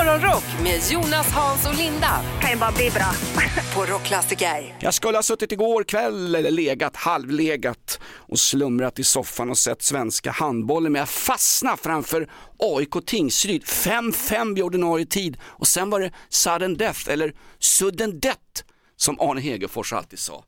Morgonrock 0.00 0.44
med 0.62 0.80
Jonas, 0.90 1.32
Hans 1.32 1.66
och 1.66 1.74
Linda 1.74 2.20
kan 2.40 2.50
ju 2.50 2.56
bara 2.56 2.72
bli 2.72 2.90
bra. 2.90 3.12
på 3.74 3.92
Rockklassiker. 3.92 4.76
Jag 4.80 4.94
skulle 4.94 5.18
ha 5.18 5.22
suttit 5.22 5.52
igår 5.52 5.84
kväll 5.84 6.34
eller 6.34 6.50
legat, 6.50 6.96
halvlegat 6.96 8.00
och 8.04 8.38
slumrat 8.38 8.98
i 8.98 9.04
soffan 9.04 9.50
och 9.50 9.58
sett 9.58 9.82
svenska 9.82 10.30
handbollen 10.30 10.92
men 10.92 10.98
jag 10.98 11.08
fastnade 11.08 11.76
framför 11.76 12.28
AIK 12.58 13.06
Tingsryd 13.06 13.62
5-5 13.62 14.54
vid 14.54 14.64
ordinarie 14.64 15.06
tid 15.06 15.36
och 15.42 15.66
sen 15.66 15.90
var 15.90 16.00
det 16.00 16.12
sudden 16.28 16.76
death 16.76 17.10
eller 17.10 17.34
sudden 17.58 18.20
death 18.20 18.62
som 18.96 19.20
Arne 19.20 19.40
Hegerfors 19.40 19.92
alltid 19.92 20.18
sa. 20.18 20.44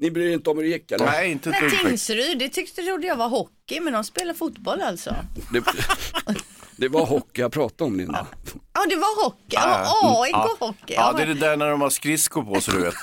Ni 0.00 0.10
bryr 0.10 0.28
er 0.30 0.34
inte 0.34 0.50
om 0.50 0.56
hur 0.56 0.64
det 0.64 0.70
gick 0.70 0.90
eller? 0.90 1.06
Nej, 1.06 1.30
inte 1.30 1.50
ett. 1.50 1.80
Tingsryd, 1.86 2.38
det 2.38 2.48
tyckte 2.48 2.82
trodde 2.82 3.06
jag 3.06 3.16
var 3.16 3.28
hockey, 3.28 3.80
men 3.80 3.92
de 3.92 4.04
spelar 4.04 4.34
fotboll 4.34 4.80
alltså. 4.80 5.16
Det, 5.52 5.64
det 6.80 6.88
var 6.88 7.06
hockey 7.06 7.40
jag 7.40 7.52
pratade 7.52 7.84
om 7.90 7.96
Linda. 7.96 8.26
Ja, 8.72 8.80
det 8.88 8.96
var 8.96 9.24
hockey. 9.24 9.38
Ja, 9.48 9.82
Ja, 10.02 10.22
AIK 10.22 10.32
ja. 10.32 10.56
hockey. 10.60 10.94
Ja, 10.94 11.12
det 11.16 11.22
är 11.22 11.26
det 11.26 11.34
där 11.34 11.56
när 11.56 11.70
de 11.70 11.80
har 11.80 11.90
skridskor 11.90 12.42
på 12.42 12.60
så 12.60 12.70
du 12.70 12.80
vet. 12.80 12.94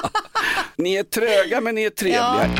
Ni 0.76 0.94
är 0.94 1.02
tröga 1.02 1.60
men 1.60 1.74
ni 1.74 1.82
är 1.84 1.90
trevliga. 1.90 2.50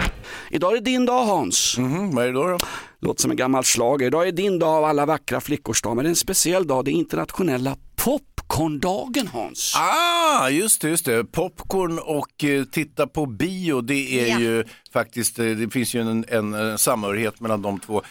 Idag 0.51 0.73
är 0.73 0.77
det 0.77 0.83
din 0.83 1.07
dag 1.07 1.25
Hans. 1.25 1.79
Mhm, 1.79 2.15
vad 2.15 2.25
är 2.25 2.29
det 2.29 2.35
då? 2.35 2.47
då? 2.47 2.59
Låter 3.01 3.23
som 3.23 3.31
en 3.31 3.37
gammal 3.37 3.65
schlager. 3.65 4.07
Idag 4.07 4.29
är 4.29 4.33
din 4.33 4.59
dag 4.59 4.69
av 4.77 4.85
alla 4.85 5.07
vackra 5.07 5.41
flickors 5.41 5.83
dag, 5.83 5.97
men 5.97 6.05
det 6.05 6.09
är 6.09 6.11
en 6.11 6.17
speciell 6.17 6.67
dag. 6.67 6.85
Det 6.85 6.91
är 6.91 6.93
internationella 6.93 7.77
popcorndagen 7.97 9.27
Hans. 9.29 9.75
Ah, 9.77 10.49
just 10.49 10.81
det, 10.83 10.89
just 10.89 11.05
det. 11.05 11.25
Popcorn 11.25 11.99
och 11.99 12.45
eh, 12.45 12.65
titta 12.65 13.07
på 13.07 13.27
bio, 13.27 13.81
det 13.81 14.21
är 14.21 14.27
Ja. 14.29 14.39
ju 14.41 14.65
faktiskt, 14.93 15.39
eh, 15.39 15.45
det 15.45 15.71
finns 15.71 15.95
ju 15.95 16.01
en, 16.01 16.25
en, 16.29 16.55
en 16.55 16.79
samhörighet 16.79 17.41
mellan 17.41 17.63
de 17.63 17.79
två. 17.81 18.03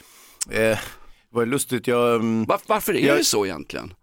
Eh, 0.51 0.77
vad 1.32 1.42
är 1.42 1.46
lustigt, 1.46 1.88
jag... 1.88 2.16
mm, 2.16 2.46
Var, 2.46 2.60
varför 2.68 2.94
är 2.94 3.08
Jag- 3.08 3.18
det 3.18 3.24
så 3.24 3.46
egentligen? 3.46 3.94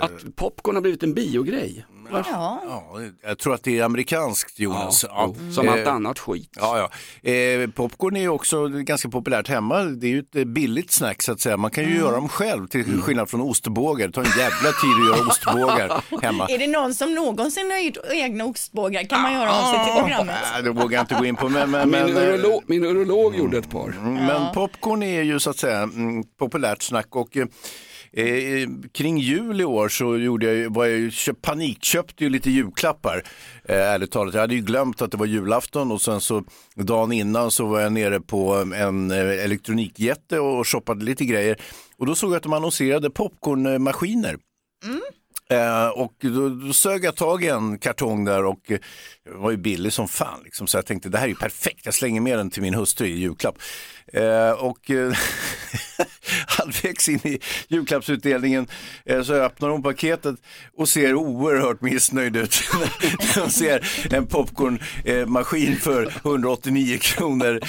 Att 0.00 0.36
popcorn 0.36 0.76
har 0.76 0.82
blivit 0.82 1.02
en 1.02 1.14
biogrej? 1.14 1.86
Ja. 2.10 2.24
Ja, 2.32 3.00
jag 3.22 3.38
tror 3.38 3.54
att 3.54 3.62
det 3.62 3.78
är 3.78 3.84
amerikanskt 3.84 4.58
Jonas. 4.58 5.04
jo, 5.08 5.36
som 5.52 5.66
Eh, 5.68 5.72
allt 5.72 5.86
annat 5.86 6.18
skit. 6.18 6.50
Ja, 6.56 6.78
ja. 7.22 7.30
Eh, 7.30 7.70
popcorn 7.70 8.16
är 8.16 8.20
ju 8.20 8.28
också 8.28 8.68
ganska 8.68 9.08
populärt 9.08 9.48
hemma. 9.48 9.82
Det 9.82 10.06
är 10.06 10.10
ju 10.10 10.18
ett 10.18 10.36
eh, 10.36 10.44
billigt 10.44 10.90
snack 10.90 11.22
så 11.22 11.32
att 11.32 11.40
säga. 11.40 11.56
Man 11.56 11.70
kan 11.70 11.84
ju 11.84 11.96
göra 11.96 12.10
dem 12.10 12.28
själv 12.28 12.66
till 12.66 13.02
skillnad 13.02 13.30
från 13.30 13.40
ostbågar. 13.40 14.06
Det 14.06 14.12
tar 14.12 14.22
en 14.22 14.38
jävla 14.38 14.72
tid 14.72 14.90
att 14.90 15.06
göra 15.18 15.28
ostbågar 15.28 16.22
hemma. 16.22 16.46
Är 16.48 16.58
det 16.58 16.66
någon 16.66 16.94
som 16.94 17.14
någonsin 17.14 17.70
har 17.70 17.78
gjort 17.78 17.96
egna 18.10 18.44
ostbågar 18.44 19.04
kan 19.04 19.22
man 19.22 19.32
göra 19.32 19.50
av 19.52 19.72
sig 19.74 19.84
till 19.84 20.02
programmet. 20.02 20.36
Nej, 20.52 20.62
det 20.62 20.70
vågar 20.70 20.98
jag 20.98 21.02
inte 21.02 21.14
gå 21.14 21.24
in 21.24 21.36
på. 21.36 21.48
Men, 21.48 21.70
men, 21.70 21.90
Min, 21.90 22.00
men, 22.00 22.16
eh, 22.16 22.22
urolog, 22.22 22.62
min 22.66 22.84
urolog 22.84 23.36
gjorde 23.36 23.58
ett 23.58 23.70
par. 23.70 23.94
Men 24.02 24.54
popcorn 24.54 25.02
är 25.02 25.22
ju 25.22 25.40
så 25.40 25.50
att 25.50 25.58
säga 25.58 25.78
mm, 25.78 26.24
populärt 26.38 26.82
snack 26.82 27.16
och 27.16 27.36
eh, 28.12 28.26
eh, 28.26 28.68
kring 28.92 29.18
jul 29.18 29.60
i 29.60 29.64
år 29.64 29.88
så 29.88 30.16
gjorde 30.16 30.54
jag, 30.54 30.74
var 30.74 30.86
jag 30.86 31.42
panikköpte 31.42 32.24
ju 32.24 32.30
lite 32.30 32.50
julklappar. 32.50 33.22
Eh, 33.64 33.76
ärligt 33.76 34.10
talat, 34.10 34.34
jag 34.34 34.40
hade 34.40 34.54
ju 34.54 34.60
glömt 34.60 35.02
att 35.02 35.10
det 35.10 35.16
var 35.16 35.26
julafton 35.26 35.92
och 35.92 36.02
sen 36.02 36.20
så 36.20 36.44
dagen 36.74 37.12
innan 37.12 37.50
så 37.50 37.66
var 37.66 37.80
jag 37.80 37.92
nere 37.92 38.20
på 38.20 38.54
en 38.74 39.10
eh, 39.10 39.44
elektronikjätte 39.44 40.40
och 40.40 40.68
shoppade 40.68 41.04
lite 41.04 41.24
grejer. 41.24 41.56
Och 41.96 42.06
då 42.06 42.14
såg 42.14 42.30
jag 42.30 42.36
att 42.36 42.42
de 42.42 42.52
annonserade 42.52 43.10
popcornmaskiner. 43.10 44.36
Eh, 45.50 45.88
och 45.88 46.14
då, 46.20 46.48
då 46.48 46.72
sög 46.72 47.04
jag 47.04 47.16
tag 47.16 47.44
i 47.44 47.48
en 47.48 47.78
kartong 47.78 48.24
där 48.24 48.44
och 48.44 48.72
eh, 49.30 49.36
var 49.36 49.50
ju 49.50 49.56
billig 49.56 49.92
som 49.92 50.08
fan. 50.08 50.40
Liksom. 50.44 50.66
Så 50.66 50.76
jag 50.78 50.86
tänkte 50.86 51.08
det 51.08 51.18
här 51.18 51.24
är 51.24 51.28
ju 51.28 51.34
perfekt, 51.34 51.80
jag 51.84 51.94
slänger 51.94 52.20
med 52.20 52.38
den 52.38 52.50
till 52.50 52.62
min 52.62 52.74
hustru 52.74 53.06
i 53.06 53.18
julklapp. 53.18 53.58
Eh, 54.12 54.50
och 54.50 54.90
eh, 54.90 55.12
halvvägs 56.46 57.08
in 57.08 57.20
i 57.24 57.40
julklappsutdelningen 57.68 58.66
eh, 59.04 59.22
så 59.22 59.34
öppnar 59.34 59.68
hon 59.68 59.82
paketet 59.82 60.36
och 60.76 60.88
ser 60.88 61.14
oerhört 61.14 61.80
missnöjd 61.80 62.36
ut. 62.36 62.60
När 63.18 63.40
hon 63.40 63.50
ser 63.50 63.88
en 64.10 64.26
popcornmaskin 64.26 65.76
för 65.76 66.12
189 66.24 66.98
kronor. 66.98 67.60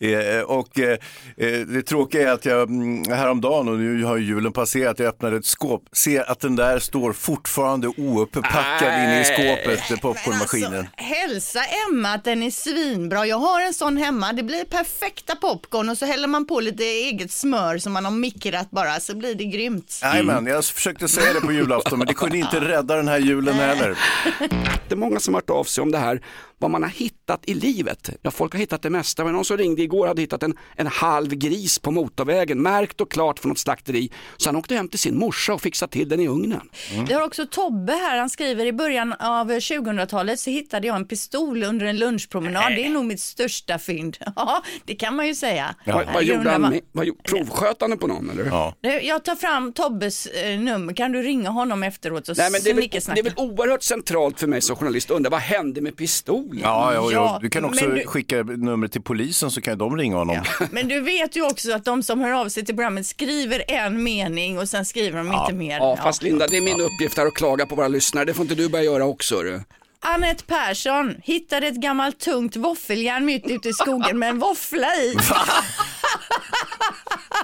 Eh, 0.00 0.40
och 0.40 0.78
eh, 0.78 0.98
eh, 1.36 1.60
det 1.60 1.82
tråkiga 1.82 2.28
är 2.28 2.32
att 2.32 2.44
jag 2.44 2.68
mm, 2.68 3.02
häromdagen, 3.08 3.68
och 3.68 3.78
nu 3.78 4.04
har 4.04 4.16
ju 4.16 4.24
julen 4.24 4.52
passerat, 4.52 4.98
jag 4.98 5.08
öppnade 5.08 5.36
ett 5.36 5.46
skåp, 5.46 5.82
ser 5.92 6.30
att 6.30 6.40
den 6.40 6.56
där 6.56 6.78
står 6.78 7.12
fortfarande 7.12 7.88
ouppackad 7.88 8.88
inne 8.88 9.20
i 9.20 9.24
skåpet, 9.24 9.90
eh, 9.90 9.96
popcornmaskinen. 9.96 10.86
Hälsa 11.02 11.60
Emma 11.88 12.08
att 12.08 12.24
den 12.24 12.42
är 12.42 12.50
svinbra. 12.50 13.26
Jag 13.26 13.38
har 13.38 13.60
en 13.60 13.74
sån 13.74 13.96
hemma. 13.96 14.32
Det 14.32 14.42
blir 14.42 14.64
perfekta 14.64 15.36
popcorn 15.36 15.88
och 15.88 15.98
så 15.98 16.06
häller 16.06 16.28
man 16.28 16.46
på 16.46 16.60
lite 16.60 16.84
eget 16.84 17.30
smör 17.30 17.78
som 17.78 17.92
man 17.92 18.04
har 18.04 18.12
mikrat 18.12 18.70
bara 18.70 19.00
så 19.00 19.16
blir 19.16 19.34
det 19.34 19.44
grymt. 19.44 20.00
Jajamän, 20.02 20.46
jag 20.46 20.64
försökte 20.64 21.08
säga 21.08 21.32
det 21.32 21.40
på 21.40 21.52
julafton 21.52 21.98
men 21.98 22.08
det 22.08 22.14
kunde 22.14 22.38
inte 22.38 22.60
rädda 22.68 22.96
den 22.96 23.08
här 23.08 23.18
julen 23.18 23.54
heller. 23.54 23.98
Det 24.88 24.94
är 24.94 24.98
många 24.98 25.20
som 25.20 25.34
har 25.34 25.40
hört 25.40 25.50
av 25.50 25.64
sig 25.64 25.82
om 25.82 25.90
det 25.90 25.98
här, 25.98 26.22
vad 26.58 26.70
man 26.70 26.82
har 26.82 26.90
hittat 26.90 27.40
i 27.46 27.54
livet. 27.54 28.10
Ja, 28.22 28.30
folk 28.30 28.52
har 28.52 28.58
hittat 28.60 28.82
det 28.82 28.90
mesta, 28.90 29.24
men 29.24 29.32
någon 29.32 29.44
som 29.44 29.56
ringde 29.56 29.82
igår 29.82 30.06
hade 30.06 30.20
hittat 30.20 30.42
en, 30.42 30.56
en 30.76 30.86
halv 30.86 31.34
gris 31.34 31.78
på 31.78 31.90
motorvägen, 31.90 32.62
märkt 32.62 33.00
och 33.00 33.10
klart 33.10 33.38
från 33.38 33.48
något 33.48 33.58
slakteri. 33.58 34.10
Så 34.36 34.48
han 34.48 34.56
åkte 34.56 34.74
hem 34.74 34.88
till 34.88 34.98
sin 34.98 35.18
morsa 35.18 35.54
och 35.54 35.60
fixade 35.62 35.92
till 35.92 36.08
den 36.08 36.20
i 36.20 36.28
ugnen. 36.28 36.70
Vi 37.08 37.14
har 37.14 37.22
också 37.22 37.46
Tobbe 37.46 37.92
här, 37.92 38.18
han 38.18 38.30
skriver 38.30 38.66
i 38.66 38.72
början 38.72 39.12
av 39.12 39.50
2000-talet 39.50 40.40
så 40.40 40.50
hittade 40.50 40.86
jag 40.86 40.91
en 40.96 41.04
pistol 41.08 41.62
under 41.62 41.86
en 41.86 41.96
lunchpromenad. 41.98 42.72
Det 42.76 42.84
är 42.84 42.90
nog 42.90 43.04
mitt 43.04 43.20
största 43.20 43.78
fynd. 43.78 44.16
Ja, 44.36 44.62
det 44.84 44.94
kan 44.94 45.16
man 45.16 45.26
ju 45.26 45.34
säga. 45.34 45.74
Vad, 45.86 45.94
vad 45.94 46.06
Jag 46.14 46.22
gjorde 46.24 46.50
han? 46.50 46.62
vad- 46.62 46.80
vad, 46.92 47.22
provsköt 47.24 47.76
han 47.80 47.98
på 47.98 48.06
någon 48.06 48.30
eller? 48.30 48.44
Ja. 48.44 48.74
Jag 49.02 49.24
tar 49.24 49.36
fram 49.36 49.72
Tobbes 49.72 50.26
eh, 50.26 50.58
nummer, 50.60 50.92
kan 50.94 51.12
du 51.12 51.22
ringa 51.22 51.50
honom 51.50 51.82
efteråt 51.82 52.28
och 52.28 52.36
Nej, 52.38 52.50
men 52.50 52.60
det, 52.64 52.70
är 52.70 52.74
väl, 52.74 52.88
det 52.90 53.20
är 53.20 53.22
väl 53.22 53.32
oerhört 53.36 53.82
centralt 53.82 54.40
för 54.40 54.46
mig 54.46 54.60
som 54.60 54.76
journalist 54.76 55.10
att 55.10 55.16
undra 55.16 55.30
vad 55.30 55.40
hände 55.40 55.80
med 55.80 55.96
pistolen? 55.96 56.60
Ja, 56.62 56.94
ja, 56.94 57.00
ja, 57.02 57.10
Ja, 57.12 57.38
du 57.42 57.50
kan 57.50 57.64
också 57.64 57.86
du- 57.86 58.06
skicka 58.06 58.42
numret 58.42 58.92
till 58.92 59.02
polisen 59.02 59.50
så 59.50 59.60
kan 59.60 59.78
de 59.78 59.96
ringa 59.96 60.16
honom. 60.16 60.36
Men 60.70 60.88
du 60.88 61.00
vet 61.00 61.36
ju 61.36 61.46
också 61.46 61.72
att 61.72 61.84
de 61.84 62.02
som 62.02 62.20
hör 62.20 62.32
av 62.32 62.48
sig 62.48 62.64
till 62.64 62.74
programmet 62.74 63.06
skriver 63.06 63.64
en 63.70 64.02
mening 64.02 64.58
och 64.58 64.68
sen 64.68 64.84
skriver 64.84 65.18
de 65.18 65.32
inte 65.32 65.52
mer. 65.52 65.76
Ja, 65.78 65.96
fast 65.96 66.22
Linda, 66.22 66.46
det 66.46 66.56
är 66.56 66.60
min 66.60 66.80
uppgift 66.80 67.16
här 67.18 67.26
att 67.26 67.34
klaga 67.34 67.66
på 67.66 67.74
våra 67.74 67.88
lyssnare. 67.88 68.24
Det 68.24 68.34
får 68.34 68.42
inte 68.42 68.54
du 68.54 68.68
börja 68.68 68.84
göra 68.84 69.04
också. 69.04 69.42
Du. 69.42 69.60
Anette 70.04 70.44
Persson 70.44 71.14
hittade 71.22 71.66
ett 71.66 71.76
gammalt 71.76 72.18
tungt 72.18 72.56
våffeljärn 72.56 73.24
mitt 73.24 73.50
ute 73.50 73.68
i 73.68 73.72
skogen 73.72 74.18
med 74.18 74.28
en 74.28 74.38
våffla 74.38 74.94
i. 74.94 75.16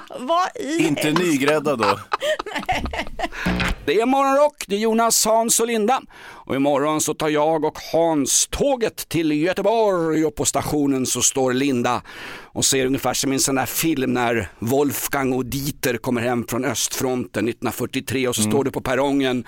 Vad 0.19 0.49
i 0.59 0.87
Inte 0.87 1.11
nygrädda 1.11 1.75
då. 1.75 1.99
Det 3.85 4.01
är 4.01 4.05
morgonrock, 4.05 4.63
det 4.67 4.75
är 4.75 4.79
Jonas, 4.79 5.25
Hans 5.25 5.59
och 5.59 5.67
Linda. 5.67 6.01
Och 6.21 6.55
imorgon 6.55 7.01
så 7.01 7.13
tar 7.13 7.29
jag 7.29 7.65
och 7.65 7.77
Hans 7.93 8.47
tåget 8.51 9.09
till 9.09 9.31
Göteborg 9.31 10.25
och 10.25 10.35
på 10.35 10.45
stationen 10.45 11.05
så 11.05 11.21
står 11.21 11.53
Linda 11.53 12.01
och 12.43 12.65
ser 12.65 12.85
ungefär 12.85 13.13
som 13.13 13.31
i 13.31 13.35
en 13.35 13.39
sån 13.39 13.55
där 13.55 13.65
film 13.65 14.13
när 14.13 14.49
Wolfgang 14.59 15.33
och 15.33 15.45
Dieter 15.45 15.97
kommer 15.97 16.21
hem 16.21 16.47
från 16.47 16.65
östfronten 16.65 17.47
1943 17.47 18.27
och 18.27 18.35
så 18.35 18.41
står 18.41 18.63
det 18.63 18.71
på 18.71 18.81
perrongen 18.81 19.45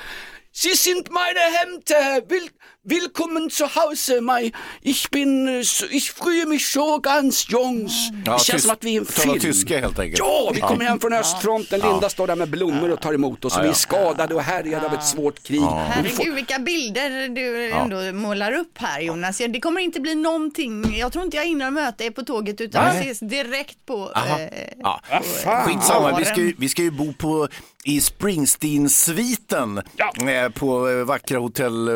Sie 0.54 0.76
sind 0.76 1.10
meine 1.10 1.40
Hemde, 1.40 2.26
Will, 2.28 2.50
willkommen 2.84 3.50
zu 3.50 3.66
Hause, 3.76 4.22
my, 4.22 4.52
ich 4.82 5.10
bin, 5.12 5.48
ich 5.92 6.12
freue 6.12 6.46
mich 6.48 6.68
so 6.68 7.00
ganz 7.00 7.46
Jungs. 7.50 8.10
Ja, 8.26 8.34
det 8.38 8.44
känns 8.44 8.62
som 8.64 8.72
att 8.72 8.84
vi 8.84 8.90
är 8.90 8.94
i 8.94 8.98
en 8.98 9.06
film. 9.06 9.40
tyska 9.40 9.80
helt 9.80 10.00
enkelt. 10.00 10.20
Ja, 10.20 10.52
vi 10.54 10.62
kommer 10.62 10.86
hem 10.86 11.00
från 11.00 11.14
östfronten, 11.14 11.80
Linda 11.80 12.10
står 12.10 12.28
där 12.28 12.36
med 12.36 12.50
blommor 12.50 12.92
och 12.92 13.02
tar 13.02 13.14
emot 13.14 13.46
oss 13.46 13.58
och 13.58 13.64
vi 13.66 13.70
är 13.70 13.74
skadade 13.74 14.36
och 14.36 14.42
härjade 14.42 14.86
av 14.86 14.94
ett 14.94 15.06
svårt 15.06 15.44
krig. 15.44 15.60
Vi 15.62 15.66
Herregud 15.68 16.34
vilka 16.36 16.60
bilder 16.60 17.30
du 17.30 17.72
ändå 17.72 18.18
målar 18.20 18.52
upp 18.54 18.78
här 18.78 19.02
Jonas. 19.02 19.42
Ja, 19.42 19.48
Det 19.48 19.60
kommer 19.62 19.82
inte 19.82 20.00
bli 20.00 20.16
någonting, 20.16 20.98
jag 20.98 21.12
tror 21.14 21.26
inte 21.26 21.38
jag 21.38 21.46
hinner 21.46 21.72
möta 21.72 22.04
er 22.04 22.12
på 22.12 22.22
tåget 22.24 22.62
utan 22.62 22.86
Nej. 22.86 23.00
ses 23.00 23.20
direkt 23.20 23.86
på 23.86 24.12
Aha. 24.16 24.40
eh, 24.40 24.48
Ja. 24.78 25.02
fan. 25.44 25.64
Skitsamma, 25.66 26.18
vi 26.18 26.26
ska, 26.26 26.36
ju, 26.36 26.54
vi 26.58 26.70
ska 26.70 26.82
ju 26.82 26.92
bo 26.92 27.14
på, 27.14 27.48
i 27.84 28.02
Springsteen-sviten 28.02 29.82
Ja. 29.98 30.30
eh, 30.32 30.50
på 30.50 30.90
eh, 30.90 30.96
vackra 31.06 31.40
hotell, 31.40 31.90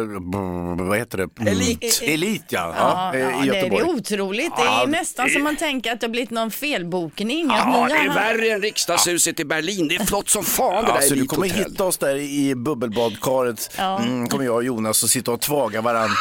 vad 0.83 0.98
heter 0.98 1.18
det? 1.18 1.50
Elit. 1.51 2.01
Elit 2.04 2.44
ja, 2.50 2.74
Ja, 2.77 3.12
ja, 3.13 3.19
eh, 3.19 3.22
ja, 3.22 3.44
i 3.44 3.48
det, 3.48 3.51
det 3.51 3.57
Göteborg. 3.57 3.83
är 3.83 3.89
otroligt. 3.95 4.56
Det 4.57 4.62
är 4.63 4.88
nästan 4.88 5.30
som 5.30 5.44
man 5.44 5.56
tänker 5.56 5.92
att 5.94 6.00
det 6.01 6.07
har 6.07 6.12
blivit 6.12 6.30
någon 6.30 6.51
felbokning. 6.51 7.50
att 7.51 7.57
Ja, 7.57 7.88
det 7.89 7.95
är 7.95 8.13
värre 8.13 8.48
än 8.51 8.62
riksdagshuset 8.62 9.39
i 9.39 9.45
Berlin. 9.45 9.88
Det 9.88 9.95
är 9.95 10.06
flott 10.06 10.30
som 10.30 10.44
fan 10.44 10.83
det 10.86 10.92
där 10.92 10.95
Alltså, 10.98 11.16
du 11.16 11.25
kommer 11.25 11.48
hitta 11.48 11.83
oss 11.83 11.98
där 11.98 12.16
i 12.16 12.56
bubbelbadkaret. 12.56 13.72
Mm, 13.77 14.27
kommer 14.27 14.45
jag 14.45 14.56
och 14.56 14.63
Jonas 14.63 15.04
och 15.04 15.10
sitta 15.10 15.31
och 15.31 15.42
tvaga 15.42 15.81
varann. 15.81 16.10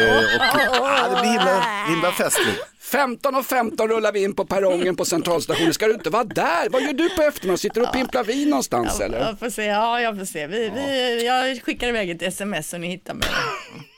Eh, 0.00 0.16
ah, 0.82 1.08
det 1.08 1.20
blir 1.20 1.30
himla, 1.30 1.62
himla 1.88 2.12
festligt. 2.12 2.58
15 2.80 3.34
och 3.34 3.46
15 3.46 3.88
rullar 3.88 4.12
vi 4.12 4.22
in 4.22 4.34
på 4.34 4.44
perrongen 4.46 4.96
på 4.96 5.04
centralstationen. 5.04 5.74
Ska 5.74 5.86
du 5.86 5.94
inte 5.94 6.10
vara 6.10 6.24
där? 6.24 6.68
Vad 6.70 6.82
gör 6.82 6.92
du 6.92 7.08
på 7.08 7.22
eftermiddagen? 7.22 7.58
Sitter 7.58 7.80
du 7.80 7.86
och 7.86 7.92
pimplar 7.92 8.24
vin 8.24 8.48
någonstans 8.50 9.00
eller? 9.00 9.20
Jag 9.20 9.38
får 9.38 9.50
se, 9.50 9.64
ja 9.64 10.00
jag 10.00 10.18
får 10.18 10.24
se. 10.24 10.46
Vi, 10.46 10.70
vi, 10.74 11.26
jag 11.26 11.62
skickar 11.62 11.88
iväg 11.88 12.10
ett 12.10 12.22
sms 12.22 12.68
så 12.70 12.78
ni 12.78 12.88
hittar 12.88 13.14
mig. 13.14 13.28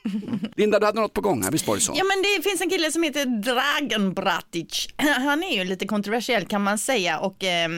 Linda, 0.56 0.78
du 0.78 0.86
hade 0.86 1.00
något 1.00 1.12
på 1.12 1.20
gång 1.20 1.42
här, 1.42 1.50
visst 1.50 1.66
var 1.66 1.74
det 1.74 1.80
så? 1.80 1.92
Ja 1.96 2.04
men 2.04 2.22
det 2.22 2.42
finns 2.42 2.60
en 2.60 2.70
kille 2.70 2.92
som 2.92 3.02
heter 3.02 3.26
Dragan 3.26 4.14
Bratic. 4.14 4.88
Han 4.96 5.42
är 5.42 5.56
ju 5.56 5.64
lite 5.64 5.86
kontroversiell 5.86 6.46
kan 6.46 6.62
man 6.62 6.78
säga 6.78 7.18
och 7.18 7.44
eh, 7.44 7.68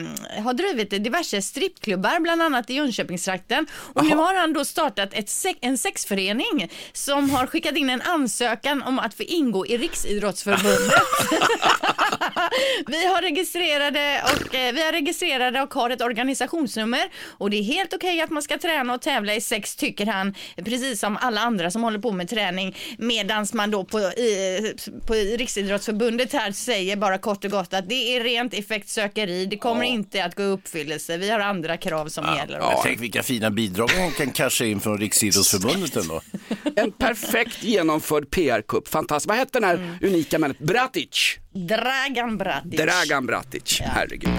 har 0.43 0.53
drivit 0.53 0.89
diverse 0.89 1.41
strippklubbar 1.41 2.19
bland 2.19 2.41
annat 2.41 2.69
i 2.69 2.73
Jönköpingstrakten. 2.73 3.67
Och 3.73 4.05
nu 4.05 4.15
har 4.15 4.35
han 4.35 4.53
då 4.53 4.65
startat 4.65 5.13
ett 5.13 5.29
se- 5.29 5.55
en 5.61 5.77
sexförening 5.77 6.71
som 6.93 7.29
har 7.29 7.47
skickat 7.47 7.77
in 7.77 7.89
en 7.89 8.01
ansökan 8.01 8.83
om 8.83 8.99
att 8.99 9.13
få 9.13 9.23
ingå 9.23 9.65
i 9.65 9.77
Riksidrottsförbundet. 9.77 10.91
vi, 12.87 13.05
har 13.07 13.21
registrerade 13.21 14.23
och, 14.23 14.55
eh, 14.55 14.73
vi 14.73 14.81
är 14.81 14.91
registrerade 14.91 15.61
och 15.61 15.73
har 15.73 15.89
ett 15.89 16.01
organisationsnummer 16.01 17.09
och 17.27 17.49
det 17.49 17.57
är 17.57 17.63
helt 17.63 17.93
okej 17.93 18.21
att 18.21 18.29
man 18.29 18.43
ska 18.43 18.57
träna 18.57 18.93
och 18.93 19.01
tävla 19.01 19.35
i 19.35 19.41
sex 19.41 19.75
tycker 19.75 20.05
han, 20.05 20.35
precis 20.65 20.99
som 20.99 21.17
alla 21.21 21.41
andra 21.41 21.71
som 21.71 21.83
håller 21.83 21.99
på 21.99 22.11
med 22.11 22.18
träning 22.25 22.75
medans 22.97 23.53
man 23.53 23.71
då 23.71 23.83
på, 23.83 23.99
i, 23.99 24.73
på 25.07 25.13
Riksidrottsförbundet 25.13 26.33
här 26.33 26.51
säger 26.51 26.95
bara 26.95 27.17
kort 27.17 27.45
och 27.45 27.51
gott 27.51 27.73
att 27.73 27.89
det 27.89 28.15
är 28.17 28.23
rent 28.23 28.53
effektsökeri, 28.53 29.45
det 29.45 29.57
kommer 29.57 29.83
inte 29.85 30.23
att 30.25 30.35
gå 30.35 30.43
i 30.43 30.45
uppfyllelse, 30.45 31.17
vi 31.17 31.29
har 31.29 31.39
andra 31.39 31.77
krav 31.77 32.07
som 32.07 32.25
gäller. 32.37 32.57
Ja. 32.57 32.81
Tänk 32.85 32.99
vilka 33.01 33.23
fina 33.23 33.51
bidrag 33.51 33.89
man 33.99 34.11
kan 34.11 34.29
casha 34.31 34.65
in 34.65 34.79
från 34.79 34.97
Riksidrottsförbundet 34.97 35.95
ändå. 35.95 36.21
En 36.75 36.91
perfekt 36.91 37.63
genomförd 37.63 38.29
PR-kupp, 38.31 38.87
fantastiskt. 38.87 39.27
Vad 39.29 39.37
hette 39.37 39.59
den 39.59 39.63
här 39.63 39.75
Mm. 39.75 39.95
unika 40.01 40.39
människan? 40.39 40.65
Bratic, 40.67 41.37
Dragan 41.53 42.37
Bratic. 42.37 42.79
Dragan 42.79 43.25
Bratic, 43.25 43.81
herregud. 43.81 44.29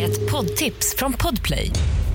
Ett 0.00 0.30
poddtips 0.30 0.94
från 0.98 1.12
Podplay. 1.12 1.70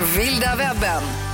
Vilda 0.00 0.56
webben. 0.56 1.27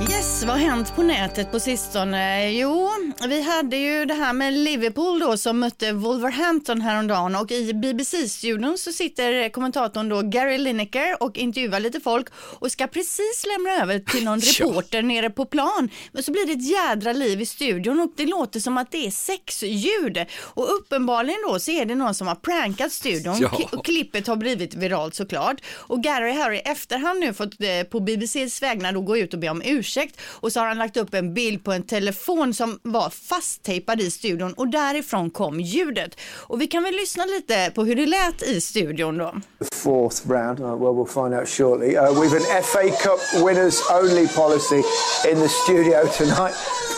Yes, 0.00 0.44
vad 0.44 0.50
har 0.50 0.58
hänt 0.58 0.96
på 0.96 1.02
nätet 1.02 1.50
på 1.52 1.60
sistone? 1.60 2.50
Jo, 2.50 2.90
vi 3.28 3.42
hade 3.42 3.76
ju 3.76 4.04
det 4.04 4.14
här 4.14 4.32
med 4.32 4.52
Liverpool 4.52 5.20
då 5.20 5.36
som 5.36 5.58
mötte 5.60 5.92
Wolverhampton 5.92 6.80
häromdagen 6.80 7.36
och 7.36 7.50
i 7.50 7.74
BBC-studion 7.74 8.78
så 8.78 8.92
sitter 8.92 9.48
kommentatorn 9.48 10.08
då 10.08 10.22
Gary 10.22 10.58
Lineker 10.58 11.22
och 11.22 11.38
intervjuar 11.38 11.80
lite 11.80 12.00
folk 12.00 12.26
och 12.34 12.72
ska 12.72 12.86
precis 12.86 13.46
lämna 13.46 13.82
över 13.82 13.98
till 13.98 14.24
någon 14.24 14.40
reporter 14.60 15.02
nere 15.02 15.30
på 15.30 15.44
plan. 15.44 15.88
Men 16.12 16.22
så 16.22 16.32
blir 16.32 16.46
det 16.46 16.52
ett 16.52 16.70
jädra 16.70 17.12
liv 17.12 17.40
i 17.40 17.46
studion 17.46 18.00
och 18.00 18.12
det 18.16 18.26
låter 18.26 18.60
som 18.60 18.78
att 18.78 18.90
det 18.90 19.06
är 19.06 19.10
sexljud 19.10 20.18
och 20.38 20.74
uppenbarligen 20.74 21.40
då 21.48 21.58
så 21.58 21.70
är 21.70 21.84
det 21.84 21.94
någon 21.94 22.14
som 22.14 22.26
har 22.26 22.34
prankat 22.34 22.92
studion 22.92 23.36
Ja. 23.40 23.68
Och 23.72 23.84
klippet 23.84 24.26
har 24.26 24.36
blivit 24.36 24.74
viralt 24.74 25.14
såklart. 25.14 25.56
Och 25.74 26.02
Gary 26.02 26.32
har 26.32 26.52
i 26.52 26.58
efterhand 26.58 27.20
nu 27.20 27.34
fått 27.34 27.60
eh, 27.60 27.82
på 27.90 28.00
BBCs 28.00 28.62
vägnar 28.62 28.92
då 28.92 29.00
gå 29.00 29.16
ut 29.16 29.34
och 29.34 29.40
be 29.40 29.48
om 29.48 29.62
ursäkt 29.64 29.81
och 30.24 30.52
så 30.52 30.60
har 30.60 30.66
han 30.66 30.78
lagt 30.78 30.96
upp 30.96 31.14
en 31.14 31.34
bild 31.34 31.64
på 31.64 31.72
en 31.72 31.82
telefon 31.82 32.54
som 32.54 32.78
var 32.82 33.10
fasttejpad 33.10 34.00
i 34.00 34.10
studion 34.10 34.52
och 34.52 34.68
därifrån 34.68 35.30
kom 35.30 35.60
ljudet. 35.60 36.20
Och 36.46 36.60
vi 36.60 36.66
kan 36.66 36.82
väl 36.82 36.94
lyssna 36.94 37.24
lite 37.24 37.72
på 37.74 37.84
hur 37.84 37.96
det 37.96 38.06
lät 38.06 38.42
i 38.42 38.60
studion 38.60 39.18
då. 39.18 39.34
the 39.58 39.76
fourth 39.76 40.26
round. 40.26 40.60
Uh, 40.60 40.76
well, 40.76 40.94
we'll 40.94 41.06
find 41.06 41.34
out 41.34 41.48
shortly. 41.48 41.96
Uh, 41.96 42.12
we've 42.12 42.34
an 42.34 42.62
FA 42.62 42.90
Cup 43.02 43.20
winners 43.44 43.82
only 43.90 44.26
policy 44.28 44.82
in 45.30 45.40
the 45.40 45.48
studio 45.48 46.06
tonight. 46.06 46.54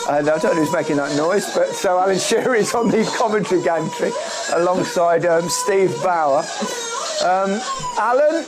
Uh, 0.09 0.15
And 0.15 0.29
I 0.29 0.37
don't 0.37 0.55
know 0.55 0.63
who's 0.63 0.71
making 0.71 0.97
that 0.97 1.15
noise, 1.17 1.51
but 1.55 1.69
so 1.75 1.99
Alan 1.99 2.19
Shearer 2.19 2.55
is 2.55 2.73
on 2.75 2.89
the 2.89 3.03
commentary 3.17 3.61
gantry 3.63 4.11
alongside 4.53 5.25
um, 5.25 5.49
Steve 5.49 5.91
Bauer. 6.03 6.43
Um, 7.23 7.59
Alan, 7.97 8.45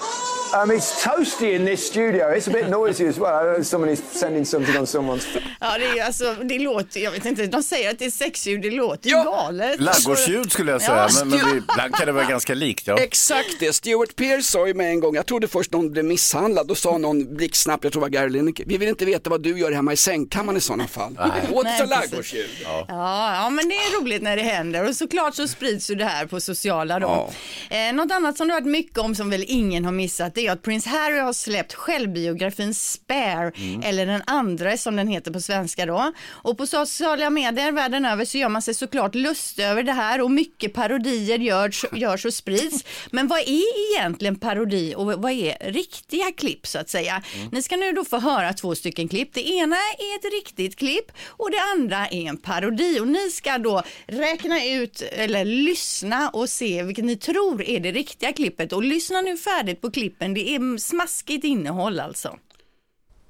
um, 0.53 0.71
it's 0.71 1.03
toasty 1.03 1.55
in 1.55 1.65
this 1.65 1.87
studio. 1.87 2.33
It's 2.35 2.47
a 2.47 2.51
bit 2.51 2.69
noisy 2.69 3.07
as 3.07 3.17
well. 3.17 3.27
I 3.33 3.43
don't 3.43 3.53
know 3.55 3.63
someone 3.63 3.91
is 3.93 4.01
sending 4.11 4.45
something 4.45 4.77
on 4.77 4.85
someone's. 4.85 5.25
Ja, 5.59 5.77
det, 5.77 5.99
är, 5.99 6.05
alltså, 6.05 6.35
det 6.43 6.59
låter, 6.59 6.99
jag 6.99 7.11
vet 7.11 7.25
inte, 7.25 7.45
de 7.47 7.63
säger 7.63 7.89
att 7.91 7.99
det 7.99 8.05
är 8.05 8.11
sexljud, 8.11 8.61
det 8.61 8.71
låter 8.71 9.09
Ja. 9.09 9.23
galet. 9.23 9.79
Laggårdsljud 9.79 10.51
skulle 10.51 10.71
jag 10.71 10.81
säga, 10.81 11.07
Ja. 11.15 11.25
men, 11.25 11.29
men 11.29 11.57
ibland 11.57 11.95
kan 11.95 12.05
det 12.05 12.11
vara 12.11 12.25
ganska 12.25 12.53
likt. 12.53 12.87
Ja. 12.87 12.97
Exakt 12.97 13.59
det, 13.59 13.73
Stuart 13.73 14.15
Pearce 14.15 14.43
sa 14.51 14.67
ju 14.67 14.73
med 14.73 14.89
en 14.89 14.99
gång, 14.99 15.15
jag 15.15 15.25
trodde 15.25 15.47
först 15.47 15.71
någon 15.71 15.91
blev 15.91 16.05
misshandlad, 16.05 16.67
då 16.67 16.75
sa 16.75 16.97
någon 16.97 17.35
blixtsnabbt, 17.35 17.83
jag 17.83 17.93
tror 17.93 17.99
det 18.01 18.03
var 18.03 18.09
Gary 18.09 18.29
Lineker, 18.29 18.63
vi 18.67 18.77
vill 18.77 18.89
inte 18.89 19.05
veta 19.05 19.29
vad 19.29 19.41
du 19.43 19.59
gör 19.59 19.71
hemma 19.71 19.93
i 19.93 19.97
sängkammaren 19.97 20.57
i 20.57 20.61
sådana 20.61 20.87
fall. 20.87 21.13
Det 21.13 21.23
låter 21.51 21.63
Nej, 21.63 21.77
som 21.79 21.87
precis. 21.89 22.11
laggårdsljud. 22.11 22.49
Ja, 22.63 22.85
ja, 22.87 23.49
men 23.49 23.69
det 23.69 23.75
är 23.75 24.01
roligt 24.01 24.21
när 24.21 24.35
det 24.37 24.43
händer 24.43 24.87
och 24.89 24.95
såklart 24.95 25.35
så 25.35 25.47
sprids 25.47 25.91
ju 25.91 25.95
det 25.95 26.05
här 26.05 26.25
på 26.25 26.39
sociala 26.41 26.99
då. 26.99 27.29
Eh, 27.69 27.93
något 27.93 28.11
annat 28.11 28.37
som 28.37 28.47
det 28.47 28.53
har 28.53 28.61
varit 28.61 28.71
mycket 28.71 28.97
om 28.97 29.15
som 29.15 29.29
väl 29.29 29.43
ingen 29.47 29.85
har 29.85 29.91
missat 29.91 30.36
det 30.37 30.47
är 30.47 30.51
att 30.51 30.61
prins 30.61 30.85
Harry 30.85 31.19
har 31.19 31.33
släppt 31.33 31.73
självbiografin 31.73 32.73
Spare, 32.73 33.51
eller 33.83 34.05
den 34.05 34.21
andra 34.27 34.77
som 34.77 34.95
den 34.95 35.07
heter 35.07 35.31
på 35.31 35.39
svenska 35.39 35.85
då. 35.85 36.11
Och 36.27 36.57
på 36.57 36.67
sociala 36.67 37.29
medier 37.29 37.71
världen 37.71 38.05
över 38.05 38.25
så 38.25 38.37
gör 38.37 38.49
man 38.49 38.61
sig 38.61 38.73
såklart 38.73 39.15
lust 39.15 39.59
över 39.59 39.83
det 39.83 39.91
här 39.91 40.21
och 40.21 40.31
mycket 40.31 40.73
parodier 40.73 41.39
görs, 41.39 41.85
görs 41.91 42.25
och 42.25 42.33
sprids. 42.33 42.83
Men 43.11 43.27
vad 43.27 43.39
är 43.39 43.95
egentligen 43.95 44.35
parodi 44.35 44.93
och 44.97 45.05
vad 45.05 45.31
är 45.31 45.71
riktiga 45.71 46.31
klipp 46.31 46.67
så 46.67 46.79
att 46.79 46.89
säga? 46.89 47.23
Ni 47.51 47.61
ska 47.61 47.77
nu 47.77 47.91
då 47.91 48.05
få 48.05 48.19
höra 48.19 48.53
två 48.53 48.75
stycken 48.75 49.07
klipp. 49.07 49.33
Det 49.33 49.49
ena 49.49 49.75
är 49.75 50.15
ett 50.19 50.33
riktigt 50.33 50.75
klipp 50.75 51.11
och 51.27 51.51
det 51.51 51.61
andra 51.75 52.07
är 52.07 52.29
en 52.29 52.37
parodi 52.37 52.99
och 52.99 53.07
ni 53.07 53.29
ska 53.29 53.57
då 53.57 53.83
räkna 54.07 54.65
ut 54.65 55.01
eller 55.01 55.45
lyssna 55.45 56.29
och 56.29 56.49
se 56.49 56.83
vilket 56.83 57.05
ni 57.05 57.15
tror 57.15 57.61
är 57.61 57.79
det 57.79 57.91
riktiga 57.91 58.33
klippet 58.33 58.73
och 58.73 58.83
lyssna 58.83 59.21
nu 59.21 59.37
färdigt 59.37 59.81
på 59.81 59.91
klippen. 59.91 60.26
Det 60.33 60.55
är 60.55 60.77
smaskigt 60.77 61.43
innehåll 61.43 61.99
alltså. 61.99 62.37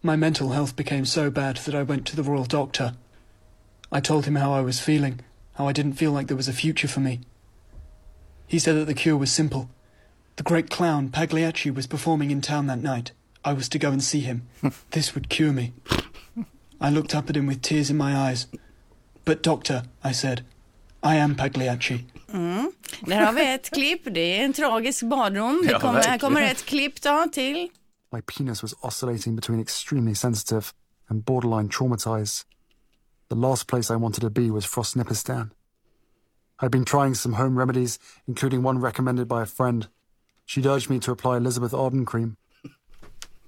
My 0.01 0.17
mental 0.17 0.49
health 0.49 0.75
became 0.75 1.05
so 1.05 1.31
bad 1.31 1.55
that 1.55 1.75
I 1.75 1.83
went 1.83 2.05
to 2.05 2.15
the 2.15 2.23
royal 2.23 2.45
doctor. 2.45 2.93
I 3.91 4.01
told 4.01 4.25
him 4.25 4.35
how 4.35 4.59
I 4.59 4.61
was 4.61 4.79
feeling, 4.79 5.19
how 5.53 5.69
I 5.69 5.73
didn't 5.73 5.97
feel 5.97 6.11
like 6.11 6.27
there 6.27 6.37
was 6.37 6.47
a 6.47 6.53
future 6.53 6.87
for 6.87 6.99
me. 6.99 7.19
He 8.47 8.59
said 8.59 8.75
that 8.75 8.85
the 8.85 8.93
cure 8.93 9.17
was 9.17 9.31
simple. 9.31 9.69
The 10.35 10.43
great 10.43 10.69
clown 10.69 11.09
Pagliacci 11.09 11.71
was 11.71 11.87
performing 11.87 12.31
in 12.31 12.41
town 12.41 12.67
that 12.67 12.83
night. 12.83 13.11
I 13.43 13.53
was 13.53 13.69
to 13.69 13.79
go 13.79 13.91
and 13.91 14.03
see 14.03 14.21
him. 14.21 14.47
this 14.91 15.15
would 15.15 15.29
cure 15.29 15.53
me. 15.53 15.73
I 16.79 16.89
looked 16.89 17.15
up 17.15 17.29
at 17.29 17.37
him 17.37 17.47
with 17.47 17.61
tears 17.61 17.89
in 17.89 17.97
my 17.97 18.15
eyes. 18.15 18.47
But 19.25 19.41
doctor, 19.41 19.83
I 20.03 20.11
said, 20.11 20.45
I 21.01 21.15
am 21.15 21.35
Pagliacci. 21.35 22.05
Mm. 22.33 22.71
Där 23.01 23.25
har 23.25 23.33
vi 23.33 23.53
ett 23.53 23.69
klipp. 23.73 24.01
Det 24.05 24.39
är 24.39 24.45
en 24.45 24.53
tragisk 24.53 25.03
badrum. 25.03 25.61
Det 25.67 25.79
kommer, 25.79 26.03
här 26.03 26.19
kommer 26.19 26.41
ett 26.41 26.65
klipp 26.65 27.01
då 27.01 27.25
till. 27.31 27.69
My 28.11 28.21
penis 28.21 28.63
was 28.63 28.73
oscillating 28.81 29.35
between 29.35 29.59
extremely 29.59 30.15
sensitive 30.15 30.65
and 31.09 31.23
borderline 31.23 31.69
traumatized. 31.69 32.45
The 33.29 33.35
last 33.35 33.67
place 33.67 33.93
I 33.93 33.97
wanted 33.97 34.21
to 34.21 34.29
be 34.29 34.51
was 34.51 34.65
Frostnipistan. 34.65 35.49
I'd 36.61 36.71
been 36.71 36.85
trying 36.85 37.15
some 37.15 37.35
home 37.35 37.59
remedies, 37.59 37.99
including 38.27 38.65
one 38.65 38.79
recommended 38.79 39.27
by 39.27 39.41
a 39.41 39.45
friend. 39.45 39.87
She'd 40.45 40.65
urged 40.65 40.89
me 40.89 40.99
to 40.99 41.11
apply 41.11 41.37
Elizabeth 41.37 41.73
Arden 41.73 42.05
cream. 42.05 42.37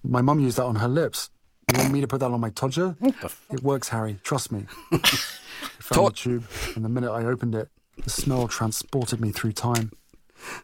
My 0.04 0.22
mum 0.22 0.40
used 0.40 0.58
that 0.58 0.66
on 0.66 0.76
her 0.76 0.88
lips. 0.88 1.30
You 1.72 1.78
want 1.80 1.92
me 1.94 2.02
to 2.02 2.08
put 2.08 2.20
that 2.20 2.32
on 2.32 2.40
my 2.40 2.50
todger? 2.50 2.96
It 3.50 3.64
works, 3.64 3.90
Harry. 3.90 4.20
Trust 4.24 4.52
me. 4.52 4.66
I 4.92 4.98
found 5.80 6.08
the 6.08 6.12
tube, 6.12 6.44
and 6.76 6.84
the 6.86 6.90
minute 6.90 7.12
I 7.12 7.26
opened 7.26 7.56
it, 7.56 7.70
the 8.04 8.10
smell 8.10 8.48
transported 8.48 9.20
me 9.20 9.32
through 9.32 9.54
time. 9.54 9.92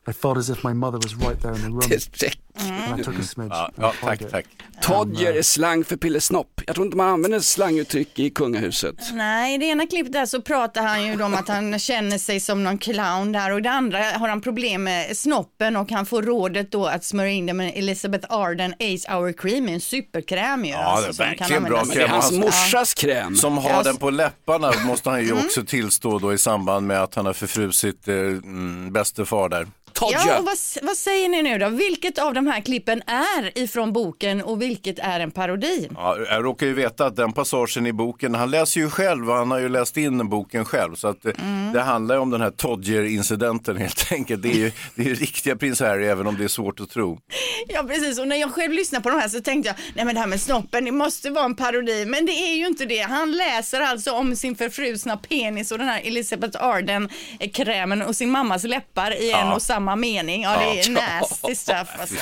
I 0.07 0.13
felt 0.13 0.37
as 0.37 0.49
if 0.49 0.63
my 0.63 0.73
mother 0.73 0.97
was 0.97 1.15
right 1.15 1.39
there 1.41 1.53
in 1.53 1.61
the 1.61 1.69
room, 1.69 1.89
Det 1.89 2.37
Ja, 2.57 3.71
ja, 3.77 3.93
tried 4.03 4.19
tack, 4.19 4.31
tack. 4.31 4.45
Todger 4.81 5.33
är 5.33 5.41
slang 5.41 5.83
för 5.83 5.95
pillesnopp. 5.95 6.61
Jag 6.65 6.75
tror 6.75 6.85
inte 6.87 6.97
man 6.97 7.07
använder 7.09 7.39
slanguttryck 7.39 8.19
i 8.19 8.29
kungahuset. 8.29 8.95
Nej, 9.13 9.55
i 9.55 9.57
det 9.57 9.65
ena 9.65 9.87
klippet 9.87 10.13
där 10.13 10.25
så 10.25 10.41
pratar 10.41 10.81
han 10.81 11.05
ju 11.07 11.23
om 11.23 11.33
att 11.33 11.47
han 11.47 11.79
känner 11.79 12.17
sig 12.17 12.39
som 12.39 12.63
någon 12.63 12.77
clown 12.77 13.31
där 13.31 13.51
och 13.51 13.57
i 13.57 13.61
det 13.61 13.71
andra 13.71 13.97
har 13.99 14.27
han 14.27 14.41
problem 14.41 14.83
med 14.83 15.17
snoppen 15.17 15.75
och 15.75 15.91
han 15.91 16.05
får 16.05 16.21
rådet 16.23 16.71
då 16.71 16.85
att 16.85 17.03
smörja 17.03 17.31
in 17.31 17.45
det 17.45 17.53
med 17.53 17.71
Elizabeth 17.75 18.25
Arden 18.33 18.73
Ace 18.73 19.11
Hour 19.13 19.33
Cream, 19.33 19.67
en 19.69 19.81
superkräm 19.81 20.65
ju. 20.65 20.71
Ja, 20.71 21.01
det 21.01 21.07
är 21.07 21.13
verkligen 21.13 21.63
bra 21.63 21.83
Men 21.85 21.95
det 21.97 22.03
är 22.03 22.07
hans 22.07 22.31
Ja. 22.31 22.37
morsas 22.39 22.93
kräm. 22.93 23.35
Som 23.35 23.57
har 23.57 23.83
den 23.83 23.97
på 23.97 24.09
läpparna 24.09 24.71
måste 24.85 25.09
han 25.09 25.21
ju 25.23 25.33
också 25.33 25.65
tillstå 25.65 26.19
då 26.19 26.33
i 26.33 26.37
samband 26.37 26.87
med 26.87 27.03
att 27.03 27.15
han 27.15 27.25
har 27.25 27.33
förfrusit 27.33 28.07
eh, 28.07 28.15
mm, 28.15 28.93
bäste 28.93 29.25
far 29.25 29.49
där. 29.49 29.67
Todger. 29.95 30.27
Ja, 30.27 30.39
och 30.39 30.45
vad, 30.45 30.57
vad 30.81 30.97
säger 30.97 31.29
ni 31.29 31.43
nu 31.43 31.57
då? 31.57 31.69
Vilket 31.69 32.17
av 32.17 32.33
de 32.33 32.47
här 32.47 32.61
klippen 32.61 33.01
är 33.07 33.57
ifrån 33.59 33.93
boken 33.93 34.41
och 34.41 34.61
vilket 34.61 34.99
är 34.99 35.19
en 35.19 35.31
parodi? 35.31 35.89
Ja, 35.95 36.17
jag 36.29 36.45
råkar 36.45 36.65
ju 36.67 36.73
veta 36.73 37.05
att 37.05 37.15
den 37.15 37.33
passagen 37.33 37.85
i 37.87 37.93
boken, 37.93 38.35
han 38.35 38.51
läser 38.51 38.79
ju 38.81 38.89
själv 38.89 39.29
och 39.29 39.35
han 39.35 39.51
har 39.51 39.59
ju 39.59 39.69
läst 39.69 39.97
in 39.97 40.29
boken 40.29 40.65
själv. 40.65 40.95
Så 40.95 41.07
att 41.07 41.25
eh, 41.25 41.31
Mm. 41.41 41.73
det 41.73 41.81
handlar 41.81 42.15
ju 42.15 42.21
om 42.21 42.29
den 42.31 42.41
här 42.41 42.51
Todger-incidenten 42.51 43.77
helt 43.77 44.07
enkelt. 44.11 44.41
Det 44.43 44.49
är 44.49 44.53
ju 44.57 44.71
det 44.95 45.01
är 45.01 45.05
ju 45.05 45.15
riktiga 45.15 45.55
prins 45.55 45.79
Harry 45.79 46.05
även 46.07 46.27
om 46.27 46.37
det 46.37 46.43
är 46.43 46.47
svårt 46.47 46.79
att 46.79 46.89
tro. 46.89 47.19
Ja 47.67 47.83
precis 47.83 48.19
och 48.19 48.27
när 48.27 48.35
jag 48.35 48.51
själv 48.51 48.73
lyssnade 48.73 49.03
på 49.03 49.09
de 49.09 49.19
här 49.19 49.27
så 49.29 49.41
tänkte 49.41 49.67
jag, 49.69 49.75
nej 49.95 50.05
men 50.05 50.13
det 50.15 50.21
här 50.21 50.27
med 50.27 50.41
snoppen 50.41 50.85
det 50.85 50.91
måste 50.91 51.29
vara 51.29 51.45
en 51.45 51.55
parodi 51.55 52.05
men 52.05 52.25
det 52.25 52.31
är 52.31 52.55
ju 52.55 52.67
inte 52.67 52.85
det. 52.85 53.01
Han 53.01 53.31
läser 53.31 53.81
alltså 53.81 54.11
om 54.11 54.35
sin 54.35 54.55
förfrusna 54.55 55.17
penis 55.17 55.71
och 55.71 55.77
den 55.77 55.87
här 55.87 56.01
Elizabeth 56.05 56.63
Arden 56.63 57.09
eh, 57.39 57.49
krämen 57.51 58.01
och 58.01 58.15
sin 58.15 58.29
mammas 58.31 58.63
läppar 58.63 59.21
i 59.21 59.31
en 59.31 59.51
och 59.51 59.61
samma 59.61 59.84
mening. 59.95 60.41
Ja 60.41 60.57
det 60.59 60.79
är 60.79 60.91
nasty 60.91 61.55
stuff 61.55 61.87
alltså. 61.99 62.15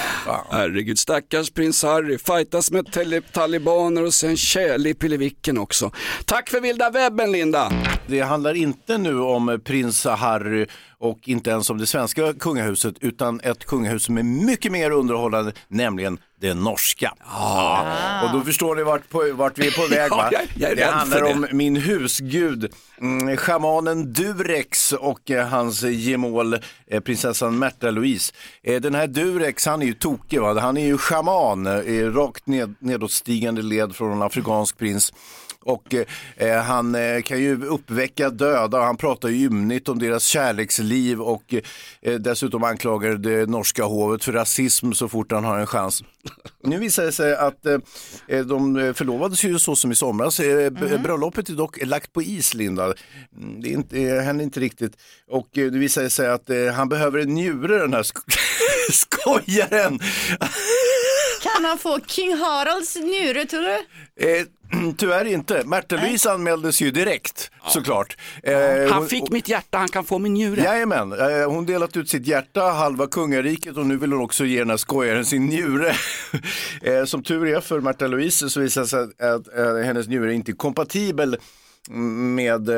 Herregud, 0.52 1.00
stackars 1.00 1.52
prins 1.52 1.84
Harry. 1.84 2.18
Fightas 2.18 2.72
med 2.72 2.88
talibaner 3.34 4.04
och 4.04 4.14
sen 4.14 4.38
kärle 4.38 4.90
i 4.90 4.94
pillevicken 4.94 5.58
också. 5.58 5.92
Tack 6.26 6.50
för 6.50 6.62
vilda 6.62 6.90
webben 6.90 7.32
Linda. 7.32 7.72
Det 8.08 8.22
handlar 8.22 8.54
inte 8.54 8.98
nu 8.98 9.20
om 9.20 9.62
prins 9.66 10.06
Harry 10.06 10.68
och 11.04 11.20
inte 11.30 11.50
ens 11.50 11.70
om 11.70 11.78
det 11.78 11.88
svenska 11.88 12.34
kungahuset 12.34 12.96
utan 13.02 13.40
ett 13.44 13.66
kungahus 13.66 14.04
som 14.04 14.18
är 14.18 14.24
mycket 14.24 14.72
mer 14.72 14.92
underhållande, 14.92 15.52
nämligen 15.68 16.18
det 16.42 16.54
norska. 16.54 17.14
Ja. 17.26 18.22
Och 18.24 18.38
då 18.40 18.46
förstår 18.46 18.76
ni 18.76 18.84
vart, 18.84 19.10
på, 19.10 19.32
vart 19.34 19.58
vi 19.58 19.68
är 19.68 19.72
på 19.72 19.88
väg 19.96 20.12
va? 20.12 20.30
Ja, 20.32 20.40
jag- 20.56 20.70
jag 20.70 20.78
det 20.78 20.84
handlar 20.86 21.22
det. 21.22 21.34
om 21.34 21.48
min 21.52 21.76
husgud, 21.76 22.74
mm, 23.02 23.38
schamanen 23.38 24.14
Durex 24.14 24.92
och 24.94 25.32
eh, 25.32 25.48
hans 25.48 25.84
gemål 25.84 26.54
eh, 26.88 27.00
prinsessan 27.00 27.60
Märta 27.60 27.92
Louise. 27.92 28.34
Eh, 28.64 28.82
den 28.82 28.96
här 28.96 29.08
Durex, 29.08 29.66
han 29.66 29.82
är 29.82 29.86
ju 29.86 29.94
tokig 29.94 30.42
va? 30.42 30.60
Han 30.60 30.78
är 30.78 30.86
ju 30.86 30.98
schaman, 30.98 31.66
eh, 31.68 32.12
rakt 32.14 32.48
ned, 32.48 32.76
nedåtstigande 32.80 33.62
led 33.62 33.96
från 33.96 34.12
en 34.12 34.22
afrikansk 34.22 34.78
prins. 34.78 35.14
Och 35.66 35.96
han 36.66 36.96
kan 37.24 37.40
ju 37.40 37.66
uppväcka 37.66 38.30
döda 38.30 38.78
och 38.80 38.84
han 38.86 38.98
pratar 38.98 39.30
ju 39.30 39.46
ymnigt 39.46 39.90
om 39.90 40.00
deras 40.00 40.24
kärleksliv 40.24 40.93
och 41.22 41.54
eh, 42.02 42.14
dessutom 42.14 42.64
anklagar 42.64 43.10
det 43.16 43.50
norska 43.50 43.84
hovet 43.84 44.24
för 44.24 44.32
rasism 44.32 44.92
så 44.94 45.10
fort 45.10 45.32
han 45.32 45.44
har 45.44 45.60
en 45.60 45.68
chans. 45.68 46.04
Nu 46.64 46.80
visar 46.80 47.04
det 47.06 47.12
sig 47.12 47.36
att 47.36 47.66
eh, 47.66 48.40
de 48.46 48.94
förlovades 48.96 49.44
ju 49.44 49.60
så 49.60 49.76
som 49.76 49.92
i 49.92 49.96
somras. 49.96 50.40
Eh, 50.40 50.70
b- 50.70 50.98
Bröllopet 51.04 51.50
är 51.50 51.54
dock 51.54 51.86
lagt 51.86 52.14
på 52.14 52.22
is, 52.22 52.54
Linda. 52.54 52.84
Mm, 53.38 53.62
Det 53.62 53.70
är 53.70 53.74
inte, 53.74 54.00
eh, 54.02 54.22
händer 54.22 54.44
inte 54.44 54.60
riktigt. 54.60 54.94
Och 55.30 55.58
eh, 55.58 55.72
det 55.72 55.80
visar 55.80 56.10
sig 56.10 56.28
att 56.30 56.50
eh, 56.50 56.66
han 56.74 56.90
behöver 56.90 57.20
en 57.20 57.30
njure, 57.34 57.78
den 57.80 57.94
här 57.94 58.04
sk- 58.04 58.38
skojaren. 58.92 60.00
Kan 61.64 61.70
han 61.70 61.78
få 61.78 62.00
King 62.08 62.36
Haralds 62.38 62.96
njure 62.96 63.46
tror 63.46 63.62
du? 63.62 63.76
Eh, 64.40 64.46
tyvärr 64.98 65.26
inte. 65.26 65.64
Märta 65.66 65.96
Louise 65.96 66.32
anmäldes 66.32 66.82
ju 66.82 66.92
direkt, 66.92 67.52
såklart. 67.68 68.18
Eh, 68.44 68.54
Han 68.60 68.92
hon- 68.94 69.08
fick 69.08 69.30
mitt 69.32 69.48
hjärta, 69.50 69.78
han 69.78 69.88
kan 69.88 70.06
få 70.06 70.20
min 70.20 70.34
njure. 70.34 70.62
Jajamän, 70.62 71.12
eh, 71.14 71.50
hon 71.52 71.66
delat 71.66 71.98
ut 71.98 72.10
sitt 72.10 72.28
hjärta, 72.28 72.62
halva 72.62 73.08
kungariket 73.08 73.78
och 73.78 73.86
nu 73.86 73.98
vill 73.98 74.12
hon 74.12 74.22
också 74.22 74.46
ge 74.46 74.60
den 74.60 74.70
här 74.70 74.78
skojaren 74.78 75.26
sin 75.26 75.46
njure. 75.46 75.96
Eh, 76.82 77.06
Som 77.06 77.24
tur 77.24 77.48
är 77.48 77.62
för 77.62 77.80
Märta 77.80 78.08
Louise 78.08 78.50
så 78.50 78.60
visar 78.60 78.82
det 78.82 78.88
sig 78.88 79.00
att, 79.00 79.22
att 79.22 79.58
eh, 79.58 79.76
hennes 79.76 80.08
njure 80.08 80.34
inte 80.34 80.52
är 80.52 80.56
kompatibel 80.56 81.38
med 82.36 82.70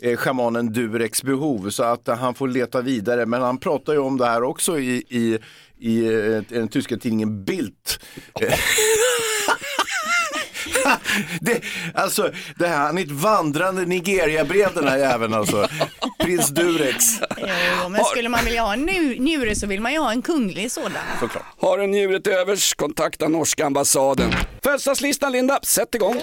eh, 0.00 0.16
schamanen 0.16 0.72
Dureks 0.72 1.22
behov 1.22 1.70
så 1.70 1.82
att 1.82 2.08
eh, 2.08 2.16
han 2.16 2.34
får 2.34 2.48
leta 2.48 2.80
vidare. 2.80 3.26
Men 3.26 3.42
han 3.42 3.58
pratar 3.58 3.92
ju 3.92 3.98
om 3.98 4.18
det 4.18 4.26
här 4.26 4.42
också 4.42 4.78
i, 4.78 4.96
i, 5.08 5.38
i 5.82 6.06
eh, 6.06 6.42
den 6.48 6.68
tyska 6.68 6.96
tidningen 6.96 7.44
Bild. 7.44 7.72
det, 11.40 11.60
alltså, 11.94 12.30
det 12.56 12.68
här, 12.68 12.76
han 12.78 12.98
är 12.98 13.02
ett 13.02 13.10
vandrande 13.10 13.84
Nigeria-brev 13.84 14.74
den 14.74 14.88
här 14.88 14.98
jäveln 14.98 15.34
alltså. 15.34 15.68
Prins 16.18 16.48
Durex. 16.48 17.04
Jo, 17.82 17.88
men 17.88 18.04
skulle 18.04 18.28
man 18.28 18.44
vilja 18.44 18.62
ha 18.62 18.72
en 18.72 18.80
nu- 18.86 19.18
njure 19.18 19.54
så 19.56 19.66
vill 19.66 19.80
man 19.80 19.92
ju 19.92 19.98
ha 19.98 20.10
en 20.12 20.22
kunglig 20.22 20.70
sådan. 20.72 20.92
Såklart. 21.20 21.44
Har 21.60 21.78
en 21.78 21.90
njure 21.90 22.20
till 22.20 22.32
övers, 22.32 22.74
kontakta 22.74 23.28
norska 23.28 23.66
ambassaden. 23.66 24.32
Födelsedagslistan 24.62 25.32
Linda, 25.32 25.60
sätt 25.62 25.94
igång. 25.94 26.20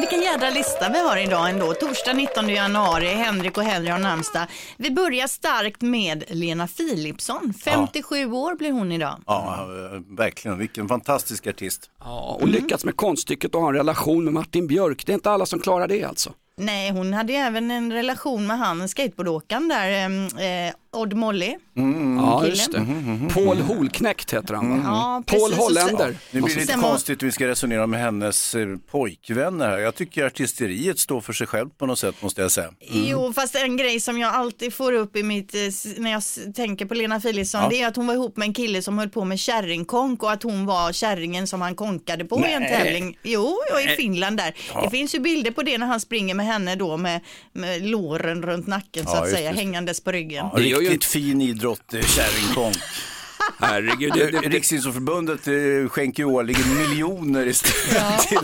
Vilken 0.00 0.22
jädra 0.22 0.50
lista 0.50 0.88
vi 0.88 0.98
har 1.00 1.16
idag 1.16 1.50
ändå. 1.50 1.72
Torsdag 1.72 2.12
19 2.12 2.48
januari, 2.48 3.06
Henrik 3.06 3.58
och 3.58 3.64
Henry 3.64 3.90
har 3.90 3.98
namnsdag. 3.98 4.46
Vi 4.76 4.90
börjar 4.90 5.26
starkt 5.26 5.82
med 5.82 6.24
Lena 6.28 6.66
Philipsson. 6.66 7.54
57 7.64 8.32
år 8.32 8.54
blir 8.54 8.72
hon 8.72 8.92
idag. 8.92 9.22
Ja, 9.26 9.58
eh, 9.60 10.16
verkligen. 10.16 10.58
Vilken 10.58 10.88
fantastisk 10.88 11.46
artist. 11.46 11.90
Ja, 11.98 12.38
och 12.40 12.48
lyckats 12.48 12.84
med 12.84 12.96
konststycket 12.96 13.54
att 13.54 13.60
ha 13.60 13.68
en 13.68 13.74
relation 13.74 14.24
med 14.24 14.32
Martin 14.32 14.66
Björk. 14.66 15.06
Det 15.06 15.12
är 15.12 15.14
inte 15.14 15.30
alla 15.30 15.46
som 15.46 15.60
klarar 15.60 15.88
det 15.88 16.04
alltså. 16.04 16.32
Nej, 16.56 16.90
hon 16.90 17.12
hade 17.12 17.32
ju 17.32 17.38
även 17.38 17.70
en 17.70 17.92
relation 17.92 18.46
med 18.46 18.58
han 18.58 18.88
skateboardåkaren 18.88 19.68
där, 19.68 19.90
eh, 19.90 20.66
eh, 20.66 20.74
Odd 20.92 21.12
Molly. 21.14 21.54
Ja, 21.74 22.38
killen. 22.40 22.50
just 22.50 22.72
det. 22.72 22.86
Paul 23.34 23.56
Holknekt 23.60 24.32
heter 24.34 24.54
han 24.54 24.70
va? 24.70 24.80
Ja, 24.84 25.22
Paul. 25.26 25.52
Holländer. 25.52 26.16
Nu 26.30 26.40
blir 26.40 26.54
det 26.54 26.60
lite 26.60 26.72
konstigt 26.72 27.22
hur 27.22 27.26
vi 27.26 27.32
ska 27.32 27.48
resonera 27.48 27.86
med 27.86 28.00
hennes 28.00 28.54
eh, 28.54 28.66
pojkvänner 28.90 29.68
här. 29.68 29.78
Jag 29.78 29.94
tycker 29.94 30.24
artisteriet 30.26 30.98
står 30.98 31.20
för 31.20 31.32
sig 31.32 31.46
själv 31.46 31.68
på 31.78 31.86
något 31.86 31.98
sätt 31.98 32.22
måste 32.22 32.42
jag 32.42 32.50
säga. 32.50 32.70
Jo, 32.80 33.32
fast 33.32 33.54
en 33.54 33.76
grej 33.76 34.00
som 34.00 34.18
jag 34.18 34.34
alltid 34.34 34.74
får 34.74 34.92
upp 34.92 35.16
i 35.16 35.22
mitt, 35.22 35.54
eh, 35.54 35.60
när 35.98 36.10
jag 36.10 36.22
tänker 36.54 36.86
på 36.86 36.94
Lena 36.94 37.20
Philipsson, 37.20 37.60
Ja. 37.62 37.68
det 37.68 37.82
är 37.82 37.88
att 37.88 37.96
hon 37.96 38.06
var 38.06 38.14
ihop 38.14 38.36
med 38.36 38.46
en 38.46 38.54
kille 38.54 38.82
som 38.82 38.98
höll 38.98 39.08
på 39.08 39.24
med 39.24 39.38
kärringkonk 39.38 40.22
och 40.22 40.32
att 40.32 40.42
hon 40.42 40.66
var 40.66 40.92
kärringen 40.92 41.46
som 41.46 41.60
han 41.60 41.74
konkade 41.74 42.24
på 42.24 42.46
i 42.46 42.52
en 42.52 42.62
tävling. 42.62 43.18
Jo, 43.22 43.56
och 43.74 43.80
i 43.80 43.86
Finland 43.96 44.36
där. 44.36 44.54
Det 44.82 44.90
finns 44.90 45.14
ju 45.14 45.18
bilder 45.20 45.50
på 45.50 45.62
det 45.62 45.78
när 45.78 45.86
han 45.86 46.00
springer 46.00 46.34
med 46.34 46.46
henne 46.46 46.76
då 46.76 46.96
med, 46.96 47.20
med 47.52 47.86
låren 47.86 48.42
runt 48.42 48.66
nacken 48.66 49.04
så 49.06 49.10
Ja, 49.12 49.18
att 49.18 49.24
just 49.26 49.36
säga, 49.36 49.50
det. 49.52 49.56
hängandes 49.58 50.00
på 50.04 50.12
ryggen. 50.12 50.46
Ja, 50.82 50.84
Det 50.84 50.84
gör 50.84 50.90
ju 50.90 50.90
riktigt 50.96 51.04
fin 51.10 51.40
idrott, 51.40 51.94
eh, 51.94 52.00
kärringkonk. 52.06 52.76
Herregud, 53.58 54.12
det, 54.14 54.30
det, 54.30 54.40
det, 54.40 54.48
Riksidrottsförbundet 54.48 55.48
eh, 55.48 55.88
skänker 55.88 56.22
ju 56.22 56.28
årligen 56.28 56.76
miljoner 56.78 57.46
istället 57.46 58.18
till 58.28 58.38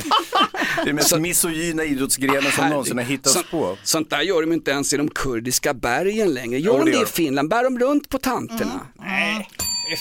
den 0.84 0.94
mest 0.96 1.18
misogyna 1.18 1.84
idrottsgrenen 1.84 2.52
som 2.52 2.68
någonsin 2.68 2.98
har 2.98 3.04
hittats 3.04 3.34
Så- 3.34 3.42
på. 3.50 3.78
Sånt 3.82 4.10
där 4.10 4.20
gör 4.20 4.40
de 4.40 4.52
inte 4.52 4.70
ens 4.70 4.92
i 4.92 4.96
de 4.96 5.08
kurdiska 5.10 5.74
bergen 5.74 6.34
längre. 6.34 6.58
Gör 6.58 6.72
Jo, 6.72 6.78
de 6.78 6.84
det 6.90 6.96
gör 6.96 7.02
i. 7.02 7.06
Finland? 7.06 7.48
Bär 7.48 7.64
de 7.64 7.78
runt 7.78 8.08
på 8.08 8.18
tanterna? 8.18 8.80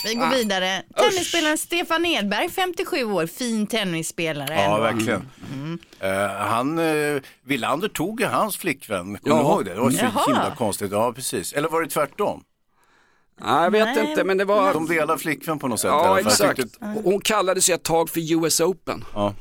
Vi 0.06 0.15
går 0.15 0.30
vidare. 0.30 0.84
Tennisspelaren 0.98 1.58
Stefan 1.58 2.06
Edberg, 2.06 2.50
57 2.50 3.04
år, 3.04 3.27
fin 3.27 3.68
tennisspelare. 3.68 4.54
Ja, 4.54 4.62
ändå. 4.63 4.77
verkligen. 4.82 5.30
Eh, 6.00 6.27
han, 6.38 6.80
uh, 6.80 7.22
Wilander 7.44 7.88
tog 7.88 8.22
ju 8.22 8.27
hans 8.27 8.58
flickvän, 8.58 9.18
kommer 9.18 9.20
Ja. 9.24 9.34
du 9.36 9.42
ihåg 9.42 9.65
det? 9.65 9.74
Det 9.74 9.80
var 9.80 9.92
så 9.92 9.98
Jaha. 10.04 10.24
himla 10.27 10.56
konstigt. 10.56 10.92
Ja, 10.92 11.13
precis. 11.13 11.54
Eller 11.54 11.70
var 11.70 11.82
det 11.82 11.89
tvärtom? 11.89 12.44
Nej, 13.42 13.63
jag 13.63 13.72
vet 13.72 13.96
Nej. 13.96 14.10
inte, 14.10 14.24
men 14.24 14.38
det 14.38 14.46
var... 14.46 14.74
De 14.74 14.88
delar 14.88 15.18
flickvän 15.18 15.60
på 15.60 15.68
något 15.68 15.80
sätt. 15.80 15.88
i 15.89 15.92
Ja, 15.92 16.06
alla 16.08 16.24
fall. 16.30 16.48
Jag 16.48 16.60
exakt. 16.60 16.77
Hon 17.04 17.22
kallade 17.22 17.62
sig 17.62 17.75
ett 17.75 17.84
tag 17.84 18.10
för 18.10 18.34
US 18.44 18.60
Open. 18.60 19.06
Ja. 19.13 19.34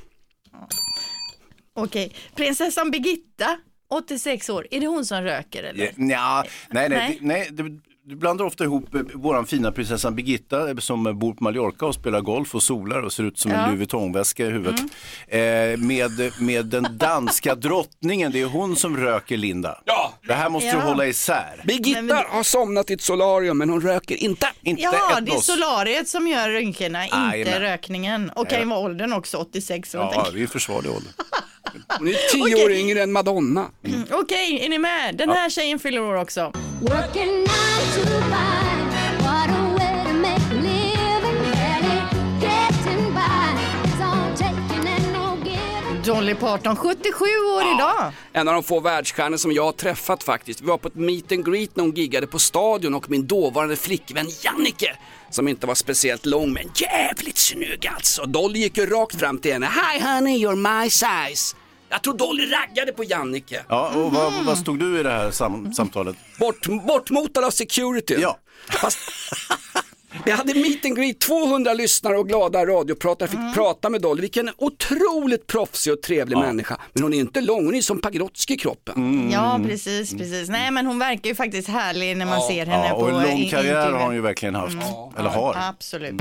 Okej, 1.77 2.17
prinsessan 2.35 2.91
Birgitta, 2.91 3.59
86 3.91 4.49
år, 4.51 4.67
är 4.71 4.81
det 4.81 4.87
hon 4.87 5.05
som 5.05 5.23
röker 5.23 5.63
eller? 5.65 5.85
Ja, 5.85 5.91
nja, 5.97 6.45
nej, 6.71 6.89
nej, 6.89 6.99
Nej. 6.99 7.19
det- 7.21 7.27
nej 7.27 7.49
du, 7.53 7.81
du 8.07 8.17
blandar 8.17 8.45
ofta 8.45 8.65
ihop 8.65 8.95
eh, 8.95 9.01
våran 9.15 9.47
fina 9.47 9.73
prinsessan 9.73 10.15
Birgitta 10.15 10.71
eh, 10.71 10.77
som 10.77 11.19
bor 11.19 11.35
på 11.35 11.45
Mallorca 11.45 11.87
och 11.87 11.95
spelar 11.95 12.21
golf 12.21 12.55
och 12.55 12.63
solar 12.63 13.03
och 13.03 13.13
ser 13.13 13.25
ut 13.25 13.39
som 13.39 13.51
Ja. 13.51 13.57
en 13.57 13.67
Louis 13.69 13.79
Vuitton-väska 13.81 14.47
i 14.47 14.51
huvudet. 14.51 14.81
Eh, 15.29 15.41
med, 15.79 16.11
med 16.41 16.67
den 16.67 16.87
danska 16.99 17.55
drottningen, 17.55 18.33
det 18.33 18.41
är 18.41 18.47
hon 18.47 18.77
som 18.77 18.97
röker 18.97 19.37
Linda. 19.37 19.79
Ja. 19.85 20.13
Det 20.27 20.35
här 20.35 20.49
måste 20.51 20.69
Ja. 20.69 20.75
du 20.77 20.81
hålla 20.81 21.07
isär. 21.07 21.63
Birgitta 21.65 22.03
Men- 22.03 22.07
men- 22.07 22.25
har 22.29 22.43
somnat 22.43 22.91
i 22.91 22.95
ett 22.95 23.01
solarium 23.03 23.59
men 23.59 23.71
hon 23.71 23.81
röker 23.81 24.17
inte. 24.17 24.49
Inte 24.63 24.83
Ja, 24.83 25.19
ett 25.19 25.27
det 25.27 25.33
är 25.33 25.37
solariet 25.39 26.09
som 26.09 26.27
gör 26.29 26.49
rynkorna, 26.51 27.05
inte 27.37 27.61
rökningen. 27.61 28.31
Och 28.31 28.49
kan 28.49 28.59
ju 28.61 28.65
vara 28.67 28.79
åldern 28.81 29.13
också, 29.13 29.37
86 29.39 29.95
år. 29.95 30.01
Ja, 30.13 30.27
det 30.33 30.39
är 30.39 30.43
en 30.43 30.49
försvarlig 30.49 30.91
ålder. 30.91 31.13
Hon 31.99 32.09
är 32.09 32.33
tio 32.33 32.65
år 32.65 32.71
yngre 32.73 33.03
än 33.03 33.13
Madonna. 33.13 33.67
jag. 33.83 34.21
Okej, 34.21 34.65
är 34.65 34.69
ni 34.69 34.79
med? 34.79 35.17
Den 35.17 35.31
här 35.31 35.51
tjejen 35.51 35.79
fyller 35.79 36.01
år 36.01 36.15
också. 36.15 36.53
Working 36.81 37.27
nine 37.27 37.47
to 37.95 38.01
five, 38.01 39.19
what 39.19 39.49
a 39.51 39.75
way 39.79 40.05
to 40.05 40.13
make 40.13 40.43
a 40.51 40.55
living. 40.63 41.43
Barely 41.53 42.01
getting 42.41 43.15
by, 43.15 43.59
it's 43.85 44.03
all 44.03 44.37
taking 44.37 44.89
and 44.89 45.13
no 45.13 45.37
giving. 45.45 46.03
Dolly 46.05 46.35
Parton, 46.35 46.77
77 46.77 47.25
år 47.25 47.63
idag. 47.75 48.13
En 48.33 48.49
av 48.49 48.55
de 48.55 48.63
få 48.63 48.81
världsstjärnor 48.81 49.37
som 49.37 49.53
jag 49.53 49.65
har 49.65 49.73
träffat 49.73 50.23
faktiskt. 50.23 50.61
Vi 50.61 50.67
var 50.67 50.79
på 50.79 50.89
ett 50.89 50.95
meet 50.95 51.33
and 51.33 51.47
greet 51.53 51.77
när 51.77 51.85
hon 51.85 51.93
giggade 51.95 52.27
på 52.27 52.39
Stadion 52.39 52.95
och 52.95 53.11
min 53.11 53.27
dåvarande 53.27 53.77
flickvän 53.77 54.27
Jannike, 54.43 54.97
som 55.31 55.49
inte 55.49 55.67
var 55.67 55.75
speciellt 55.75 56.27
lång 56.27 56.53
men 56.53 56.71
jävligt 56.75 57.39
snygg 57.39 57.87
alltså. 57.97 58.27
Dolly 58.27 58.59
gick 58.59 58.79
ju 58.79 58.87
rakt 58.87 59.21
fram 59.21 59.39
till 59.39 59.53
henne. 59.53 59.67
Hi 59.67 60.01
honey, 60.01 60.47
you're 60.47 60.83
my 60.83 60.91
size. 60.91 61.57
Jag 61.95 62.03
tror 62.03 62.15
Dolly 62.19 62.47
raggade 62.51 62.93
på 62.93 63.05
Jannike. 63.05 63.65
Ja, 63.69 63.91
och 63.95 64.13
vad, 64.13 64.33
vad 64.45 64.59
stod 64.59 64.79
du 64.79 65.01
i 65.01 65.03
det 65.03 65.11
här 65.11 65.31
sam, 65.31 65.73
samtalet? 65.75 66.17
Bort, 66.39 66.67
bortmotad 66.87 67.45
av 67.45 67.51
security. 67.51 68.17
Ja. 68.19 68.39
Fast, 68.71 68.99
vi 70.25 70.31
hade 70.31 70.55
meet 70.55 70.85
and 70.85 70.97
greet, 70.97 71.19
200 71.21 71.75
lyssnare 71.75 72.19
och 72.19 72.29
glada 72.29 72.67
radiopratare 72.67 73.29
fick 73.29 73.55
prata 73.55 73.91
med 73.91 74.03
Dolly. 74.03 74.21
Vilken 74.21 74.51
otroligt 74.57 75.47
proffsig 75.47 75.93
och 75.93 76.03
trevlig 76.03 76.39
människa. 76.39 76.77
Men 76.93 77.03
hon 77.03 77.15
är 77.15 77.19
inte 77.19 77.41
lång, 77.41 77.65
hon 77.65 77.75
är 77.75 77.81
som 77.81 78.01
Pagrotsky 78.01 78.55
i 78.55 78.57
kroppen. 78.57 78.95
Mm. 78.97 79.31
Ja, 79.31 79.61
precis, 79.67 80.11
precis. 80.11 80.49
Nej, 80.49 80.71
men 80.71 80.87
hon 80.87 80.99
verkar 80.99 81.29
ju 81.29 81.35
faktiskt 81.35 81.69
härlig 81.69 82.17
när 82.17 82.27
man 82.27 82.41
ser 82.41 82.67
henne 82.67 82.89
Ja, 82.89 82.95
på 82.95 83.01
och 83.01 83.23
en 83.23 83.23
lång 83.31 83.49
karriär 83.51 83.93
har 83.93 84.05
hon 84.05 84.15
ju 84.15 84.21
verkligen 84.21 84.55
haft. 84.55 84.77
Eller 85.19 85.31
har. 85.31 85.57
Absolut. 85.69 86.21